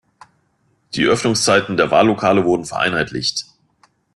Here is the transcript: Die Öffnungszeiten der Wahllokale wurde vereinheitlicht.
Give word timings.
Die 0.95 1.05
Öffnungszeiten 1.05 1.77
der 1.77 1.91
Wahllokale 1.91 2.43
wurde 2.43 2.63
vereinheitlicht. 2.65 3.45